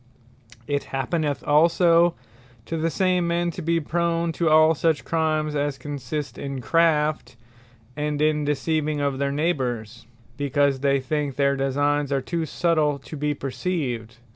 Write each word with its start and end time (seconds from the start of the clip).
It 0.65 0.85
happeneth 0.85 1.43
also 1.47 2.15
to 2.65 2.75
the 2.75 2.89
same 2.89 3.27
men, 3.27 3.51
to 3.51 3.61
be 3.61 3.79
prone 3.79 4.31
to 4.31 4.49
all 4.49 4.73
such 4.73 5.05
Crimes, 5.05 5.55
as 5.55 5.77
consist 5.77 6.39
in 6.39 6.59
Craft, 6.59 7.35
and 7.95 8.19
in 8.19 8.43
deceiving 8.43 8.99
of 8.99 9.19
their 9.19 9.31
Neighbours; 9.31 10.07
because 10.37 10.79
they 10.79 10.99
think 10.99 11.35
their 11.35 11.55
designes 11.55 12.11
are 12.11 12.19
too 12.19 12.47
subtile 12.47 12.97
to 12.97 13.15
be 13.15 13.35
perceived. 13.35 14.15